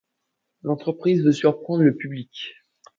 [0.63, 2.55] L’entreprise veut surprendre le public.